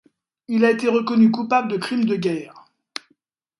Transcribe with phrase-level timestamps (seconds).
[0.47, 2.65] Il a été reconnu coupable de crime de guerre.